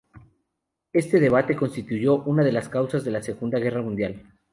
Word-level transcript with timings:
Este 0.93 1.19
debate 1.19 1.55
constituyó 1.55 2.23
una 2.23 2.43
de 2.43 2.51
las 2.51 2.69
causas 2.69 3.03
de 3.03 3.11
la 3.11 3.21
Segunda 3.21 3.59
Guerra 3.59 3.83
Mundial. 3.83 4.33